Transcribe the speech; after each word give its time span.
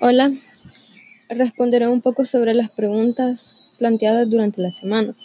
Hola, 0.00 0.32
responderé 1.28 1.88
un 1.88 2.02
poco 2.02 2.24
sobre 2.24 2.54
las 2.54 2.70
preguntas 2.70 3.56
planteadas 3.78 4.30
durante 4.30 4.62
la 4.62 4.70
semana. 4.70 5.16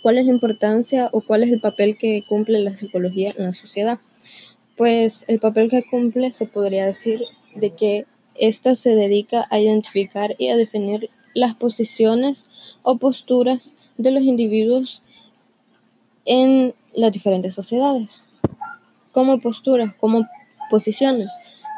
¿Cuál 0.00 0.16
es 0.16 0.24
la 0.24 0.32
importancia 0.32 1.10
o 1.12 1.20
cuál 1.20 1.42
es 1.42 1.52
el 1.52 1.60
papel 1.60 1.98
que 1.98 2.24
cumple 2.26 2.60
la 2.60 2.74
psicología 2.74 3.34
en 3.36 3.44
la 3.44 3.52
sociedad? 3.52 3.98
Pues 4.78 5.26
el 5.28 5.38
papel 5.38 5.68
que 5.68 5.82
cumple 5.82 6.32
se 6.32 6.46
podría 6.46 6.86
decir 6.86 7.20
de 7.54 7.74
que 7.74 8.06
ésta 8.36 8.74
se 8.74 8.94
dedica 8.94 9.46
a 9.50 9.60
identificar 9.60 10.34
y 10.38 10.48
a 10.48 10.56
definir 10.56 11.10
las 11.34 11.54
posiciones 11.54 12.46
o 12.82 12.96
posturas 12.96 13.76
de 13.98 14.12
los 14.12 14.22
individuos 14.22 15.02
en 16.24 16.74
las 16.94 17.12
diferentes 17.12 17.54
sociedades. 17.54 18.22
Como 19.12 19.40
posturas, 19.40 19.94
como 19.96 20.26
posiciones 20.70 21.28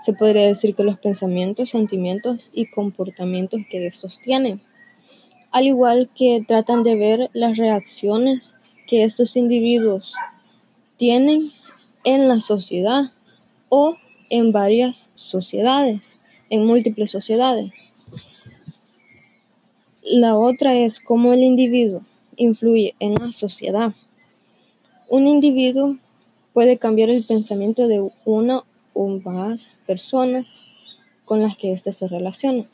se 0.02 0.12
podría 0.12 0.48
decir 0.48 0.74
que 0.74 0.82
los 0.82 0.98
pensamientos, 0.98 1.70
sentimientos 1.70 2.50
y 2.52 2.66
comportamientos 2.66 3.60
que 3.70 3.90
sostienen, 3.92 4.60
al 5.52 5.66
igual 5.66 6.10
que 6.16 6.44
tratan 6.46 6.82
de 6.82 6.96
ver 6.96 7.30
las 7.34 7.56
reacciones 7.56 8.56
que 8.88 9.04
estos 9.04 9.36
individuos 9.36 10.14
tienen 10.96 11.50
en 12.04 12.26
la 12.26 12.40
sociedad 12.40 13.04
o 13.68 13.94
en 14.28 14.50
varias 14.50 15.10
sociedades, 15.14 16.18
en 16.50 16.66
múltiples 16.66 17.10
sociedades. 17.10 17.70
La 20.02 20.36
otra 20.36 20.74
es 20.74 20.98
cómo 20.98 21.32
el 21.32 21.44
individuo 21.44 22.00
influye 22.36 22.94
en 22.98 23.14
la 23.14 23.30
sociedad. 23.30 23.94
Un 25.08 25.28
individuo 25.28 25.96
puede 26.52 26.76
cambiar 26.76 27.10
el 27.10 27.24
pensamiento 27.24 27.86
de 27.86 28.10
una 28.24 28.62
o 28.94 29.08
más 29.24 29.76
personas 29.86 30.64
con 31.24 31.42
las 31.42 31.56
que 31.56 31.72
éste 31.72 31.92
se 31.92 32.08
relaciona. 32.08 32.64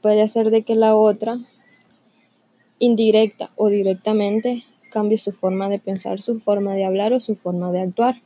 Puede 0.00 0.22
hacer 0.22 0.50
de 0.50 0.62
que 0.62 0.74
la 0.74 0.96
otra, 0.96 1.38
indirecta 2.78 3.50
o 3.56 3.68
directamente, 3.68 4.64
cambie 4.90 5.18
su 5.18 5.32
forma 5.32 5.68
de 5.68 5.78
pensar, 5.78 6.20
su 6.20 6.40
forma 6.40 6.74
de 6.74 6.84
hablar 6.84 7.12
o 7.12 7.20
su 7.20 7.34
forma 7.34 7.72
de 7.72 7.80
actuar. 7.80 8.16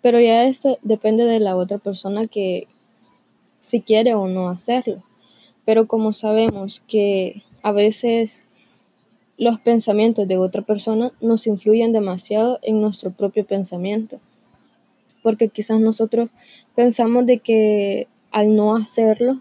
Pero 0.00 0.20
ya 0.20 0.44
esto 0.44 0.78
depende 0.82 1.24
de 1.24 1.40
la 1.40 1.56
otra 1.56 1.78
persona 1.78 2.26
que 2.26 2.66
si 3.58 3.80
quiere 3.80 4.14
o 4.14 4.28
no 4.28 4.48
hacerlo. 4.48 5.02
Pero 5.64 5.86
como 5.86 6.12
sabemos 6.12 6.80
que 6.80 7.42
a 7.62 7.72
veces 7.72 8.48
los 9.38 9.58
pensamientos 9.58 10.28
de 10.28 10.36
otra 10.36 10.62
persona 10.62 11.12
nos 11.20 11.46
influyen 11.46 11.92
demasiado 11.92 12.58
en 12.62 12.80
nuestro 12.80 13.12
propio 13.12 13.44
pensamiento 13.46 14.20
porque 15.22 15.48
quizás 15.48 15.80
nosotros 15.80 16.30
pensamos 16.74 17.26
de 17.26 17.38
que 17.38 18.08
al 18.30 18.54
no 18.54 18.74
hacerlo 18.74 19.40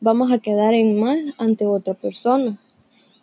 vamos 0.00 0.32
a 0.32 0.38
quedar 0.38 0.74
en 0.74 0.98
mal 0.98 1.34
ante 1.38 1.66
otra 1.66 1.94
persona 1.94 2.58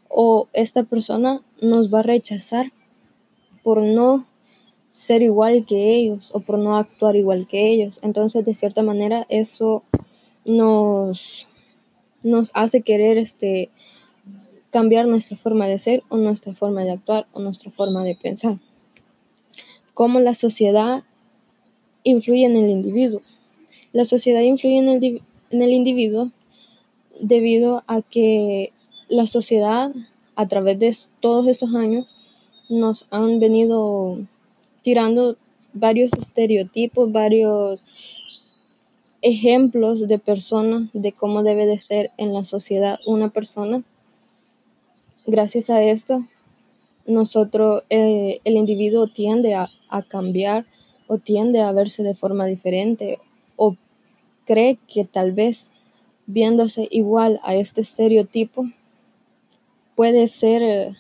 o 0.10 0.48
esta 0.54 0.84
persona 0.84 1.42
nos 1.62 1.94
va 1.94 2.00
a 2.00 2.04
rechazar 2.04 2.72
por 3.64 3.82
no 3.84 4.26
ser 4.92 5.22
igual 5.22 5.66
que 5.66 5.96
ellos 5.96 6.32
o 6.34 6.42
por 6.42 6.58
no 6.58 6.76
actuar 6.76 7.16
igual 7.16 7.48
que 7.48 7.72
ellos. 7.72 8.00
Entonces, 8.04 8.44
de 8.44 8.56
cierta 8.56 8.82
manera, 8.82 9.26
eso 9.30 9.84
nos, 10.46 11.48
nos 12.24 12.52
hace 12.56 12.82
querer 12.82 13.18
este, 13.18 13.70
cambiar 14.72 15.08
nuestra 15.08 15.38
forma 15.38 15.68
de 15.68 15.78
ser 15.78 16.04
o 16.10 16.18
nuestra 16.18 16.54
forma 16.54 16.84
de 16.84 16.92
actuar 16.92 17.28
o 17.34 17.40
nuestra 17.40 17.72
forma 17.72 18.04
de 18.04 18.16
pensar. 18.16 18.58
Como 19.94 20.20
la 20.20 20.34
sociedad 20.34 21.04
influye 22.04 22.46
en 22.46 22.56
el 22.56 22.70
individuo. 22.70 23.22
La 23.94 24.06
sociedad 24.06 24.42
influye 24.42 24.78
en 24.78 24.90
el, 24.90 25.22
en 25.52 25.62
el 25.62 25.72
individuo 25.72 26.30
debido 27.20 27.84
a 27.88 28.02
que 28.02 28.72
la 29.08 29.28
sociedad 29.28 29.92
a 30.36 30.48
través 30.48 30.80
de 30.80 30.96
todos 31.20 31.48
estos 31.48 31.76
años 31.76 32.08
nos 32.70 33.08
han 33.10 33.40
venido 33.40 34.20
tirando 34.84 35.36
varios 35.74 36.14
estereotipos, 36.14 37.12
varios 37.12 37.84
ejemplos 39.22 40.08
de 40.08 40.18
personas, 40.18 40.90
de 40.94 41.12
cómo 41.12 41.44
debe 41.44 41.66
de 41.66 41.80
ser 41.80 42.12
en 42.18 42.34
la 42.34 42.46
sociedad 42.46 43.00
una 43.06 43.30
persona. 43.30 43.84
Gracias 45.26 45.70
a 45.70 45.84
esto, 45.84 46.24
nosotros, 47.06 47.84
eh, 47.90 48.40
el 48.44 48.56
individuo 48.56 49.08
tiende 49.08 49.56
a, 49.56 49.70
a 49.90 50.04
cambiar 50.04 50.66
o 51.10 51.18
tiende 51.18 51.60
a 51.62 51.72
verse 51.72 52.04
de 52.04 52.14
forma 52.14 52.46
diferente 52.46 53.18
o 53.56 53.76
cree 54.46 54.78
que 54.88 55.04
tal 55.06 55.32
vez 55.32 55.72
viéndose 56.28 56.88
igual 56.92 57.40
a 57.44 57.56
este 57.56 57.82
estereotipo 57.82 58.66
puede 59.96 60.28
ser 60.28 60.62
eh, 60.62 60.94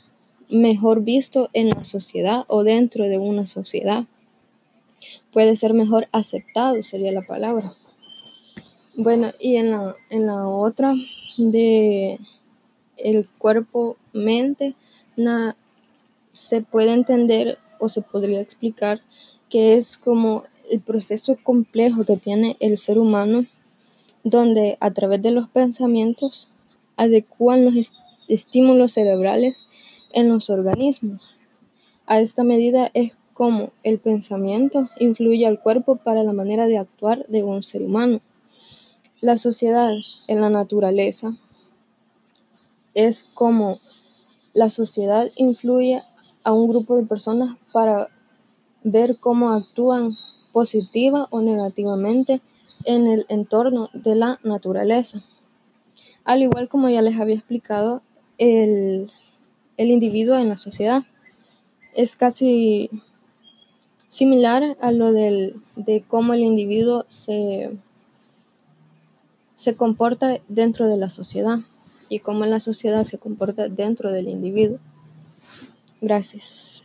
mejor 0.49 1.03
visto 1.03 1.49
en 1.53 1.69
la 1.69 1.83
sociedad 1.83 2.43
o 2.47 2.63
dentro 2.63 3.07
de 3.07 3.19
una 3.19 3.45
sociedad. 3.45 4.05
Puede 5.31 5.55
ser 5.55 5.75
mejor 5.75 6.07
aceptado, 6.11 6.81
sería 6.81 7.11
la 7.11 7.21
palabra. 7.21 7.71
Bueno, 8.97 9.31
y 9.39 9.57
en 9.57 9.69
la, 9.69 9.95
en 10.09 10.25
la 10.25 10.47
otra 10.47 10.95
de 11.37 12.19
el 12.97 13.27
cuerpo-mente, 13.37 14.73
se 16.31 16.61
puede 16.61 16.93
entender 16.93 17.59
o 17.79 17.89
se 17.89 18.01
podría 18.01 18.41
explicar 18.41 19.01
que 19.49 19.75
es 19.75 19.97
como 19.97 20.43
el 20.69 20.81
proceso 20.81 21.37
complejo 21.43 22.05
que 22.05 22.17
tiene 22.17 22.55
el 22.59 22.77
ser 22.77 22.99
humano, 22.99 23.45
donde 24.23 24.77
a 24.79 24.91
través 24.91 25.21
de 25.21 25.31
los 25.31 25.49
pensamientos 25.49 26.49
adecúan 26.97 27.65
los 27.65 27.93
estímulos 28.27 28.93
cerebrales 28.93 29.65
en 30.11 30.29
los 30.29 30.49
organismos. 30.49 31.35
A 32.05 32.19
esta 32.19 32.43
medida 32.43 32.91
es 32.93 33.15
como 33.33 33.71
el 33.83 33.99
pensamiento 33.99 34.89
influye 34.99 35.47
al 35.47 35.59
cuerpo 35.59 35.95
para 35.95 36.23
la 36.23 36.33
manera 36.33 36.67
de 36.67 36.77
actuar 36.77 37.25
de 37.27 37.43
un 37.43 37.63
ser 37.63 37.81
humano. 37.81 38.19
La 39.21 39.37
sociedad 39.37 39.91
en 40.27 40.41
la 40.41 40.49
naturaleza 40.49 41.35
es 42.93 43.23
como 43.23 43.77
la 44.53 44.69
sociedad 44.69 45.27
influye 45.37 46.01
a 46.43 46.53
un 46.53 46.69
grupo 46.69 46.97
de 46.97 47.05
personas 47.05 47.55
para 47.71 48.09
ver 48.83 49.17
cómo 49.19 49.51
actúan 49.51 50.15
positiva 50.51 51.27
o 51.31 51.41
negativamente 51.41 52.41
en 52.85 53.07
el 53.07 53.25
entorno 53.29 53.89
de 53.93 54.15
la 54.15 54.39
naturaleza. 54.43 55.21
Al 56.23 56.41
igual 56.41 56.69
como 56.69 56.89
ya 56.89 57.01
les 57.01 57.19
había 57.19 57.35
explicado, 57.35 58.01
el, 58.37 59.11
el 59.77 59.91
individuo 59.91 60.35
en 60.37 60.49
la 60.49 60.57
sociedad 60.57 61.03
es 61.95 62.15
casi 62.15 62.89
similar 64.07 64.75
a 64.81 64.91
lo 64.91 65.11
del, 65.11 65.55
de 65.75 66.03
cómo 66.07 66.33
el 66.33 66.41
individuo 66.41 67.05
se, 67.09 67.69
se 69.55 69.75
comporta 69.75 70.39
dentro 70.47 70.87
de 70.87 70.97
la 70.97 71.09
sociedad 71.09 71.59
y 72.09 72.19
cómo 72.19 72.45
la 72.45 72.59
sociedad 72.59 73.03
se 73.03 73.19
comporta 73.19 73.67
dentro 73.69 74.11
del 74.11 74.27
individuo. 74.27 74.79
Gracias. 76.01 76.83